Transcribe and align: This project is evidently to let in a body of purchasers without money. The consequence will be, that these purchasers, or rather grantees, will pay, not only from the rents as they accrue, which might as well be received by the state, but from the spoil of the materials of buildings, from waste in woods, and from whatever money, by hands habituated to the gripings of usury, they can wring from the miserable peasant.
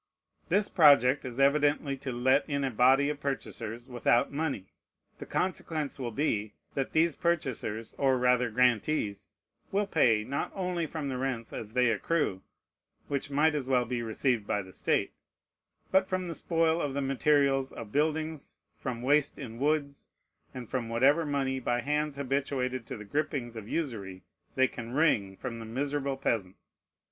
This 0.49 0.67
project 0.67 1.25
is 1.25 1.39
evidently 1.39 1.95
to 1.97 2.11
let 2.11 2.43
in 2.49 2.63
a 2.63 2.71
body 2.71 3.07
of 3.11 3.19
purchasers 3.19 3.87
without 3.87 4.33
money. 4.33 4.73
The 5.19 5.27
consequence 5.27 5.99
will 5.99 6.09
be, 6.09 6.55
that 6.73 6.89
these 6.93 7.15
purchasers, 7.15 7.93
or 7.99 8.17
rather 8.17 8.49
grantees, 8.49 9.29
will 9.71 9.85
pay, 9.85 10.23
not 10.23 10.51
only 10.55 10.87
from 10.87 11.07
the 11.07 11.19
rents 11.19 11.53
as 11.53 11.73
they 11.73 11.91
accrue, 11.91 12.41
which 13.09 13.29
might 13.29 13.53
as 13.53 13.67
well 13.67 13.85
be 13.85 14.01
received 14.01 14.47
by 14.47 14.63
the 14.63 14.73
state, 14.73 15.13
but 15.91 16.07
from 16.07 16.27
the 16.27 16.33
spoil 16.33 16.81
of 16.81 16.95
the 16.95 17.01
materials 17.03 17.71
of 17.71 17.91
buildings, 17.91 18.57
from 18.75 19.03
waste 19.03 19.37
in 19.37 19.59
woods, 19.59 20.07
and 20.51 20.67
from 20.67 20.89
whatever 20.89 21.27
money, 21.27 21.59
by 21.59 21.81
hands 21.81 22.15
habituated 22.15 22.87
to 22.87 22.97
the 22.97 23.05
gripings 23.05 23.55
of 23.55 23.69
usury, 23.69 24.23
they 24.55 24.67
can 24.67 24.93
wring 24.93 25.37
from 25.37 25.59
the 25.59 25.65
miserable 25.65 26.17
peasant. 26.17 26.55